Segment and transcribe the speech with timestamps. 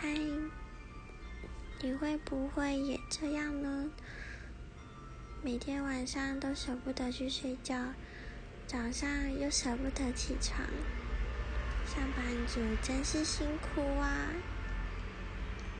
[0.00, 0.08] 嗨
[1.80, 3.90] 你会不会也这样呢？
[5.42, 7.94] 每天晚上都舍不得去睡觉
[8.64, 9.08] 早上
[9.40, 10.60] 又舍不得起床
[11.84, 14.28] 上班族真是辛苦啊。